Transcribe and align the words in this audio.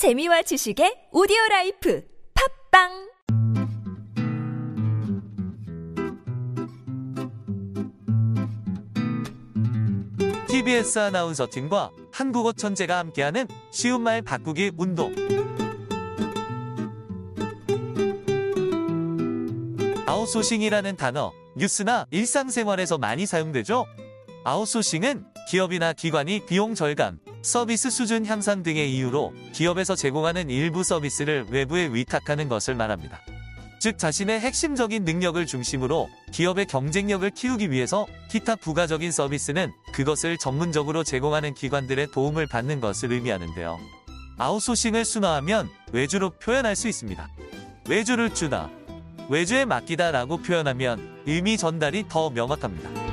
재미와 0.00 0.40
지식의 0.40 1.12
오디오 1.12 1.36
라이프 1.50 2.02
팟빵 2.72 3.10
TBS 10.48 10.98
아나운서 11.00 11.46
팀과 11.50 11.90
한국어 12.10 12.54
천재가 12.54 12.96
함께하는 12.96 13.46
쉬운 13.70 14.00
말 14.00 14.22
바꾸기 14.22 14.70
운동. 14.78 15.14
아웃소싱이라는 20.06 20.96
단어, 20.96 21.30
뉴스나 21.58 22.06
일상생활에서 22.10 22.96
많이 22.96 23.26
사용되죠? 23.26 23.84
아웃소싱은 24.44 25.26
기업이나 25.50 25.92
기관이 25.92 26.46
비용 26.46 26.74
절감, 26.74 27.18
서비스 27.42 27.88
수준 27.88 28.26
향상 28.26 28.62
등의 28.62 28.94
이유로 28.94 29.32
기업에서 29.52 29.94
제공하는 29.96 30.50
일부 30.50 30.82
서비스를 30.82 31.46
외부에 31.48 31.86
위탁하는 31.86 32.48
것을 32.48 32.74
말합니다. 32.74 33.20
즉 33.80 33.96
자신의 33.96 34.40
핵심적인 34.40 35.04
능력을 35.04 35.44
중심으로 35.46 36.10
기업의 36.32 36.66
경쟁력을 36.66 37.28
키우기 37.30 37.70
위해서 37.70 38.06
기타 38.30 38.56
부가적인 38.56 39.10
서비스는 39.10 39.72
그것을 39.92 40.36
전문적으로 40.36 41.02
제공하는 41.02 41.54
기관들의 41.54 42.08
도움을 42.12 42.46
받는 42.46 42.80
것을 42.80 43.10
의미하는데요. 43.12 43.78
아웃소싱을 44.36 45.06
순화하면 45.06 45.70
외주로 45.92 46.30
표현할 46.30 46.76
수 46.76 46.88
있습니다. 46.88 47.26
외주를 47.88 48.34
주다, 48.34 48.70
외주에 49.30 49.64
맡기다 49.64 50.10
라고 50.10 50.36
표현하면 50.36 51.22
의미 51.26 51.56
전달이 51.56 52.06
더 52.08 52.28
명확합니다. 52.28 53.09